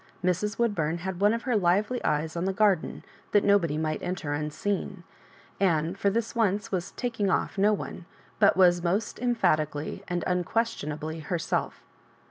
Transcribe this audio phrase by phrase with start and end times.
[0.23, 0.57] Mrs.
[0.57, 3.03] Woodbum had one of her lively eyes on tlie garden
[3.33, 5.03] that nobody might enter unseen,
[5.59, 8.05] and for this once was" taking off" no one,
[8.39, 11.83] but was most emphatically and unques tionably herself.